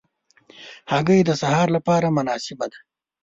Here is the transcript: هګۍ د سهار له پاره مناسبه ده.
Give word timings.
هګۍ 0.91 1.19
د 1.25 1.29
سهار 1.41 1.67
له 1.75 1.79
پاره 1.87 2.09
مناسبه 2.17 2.65
ده. 2.71 2.79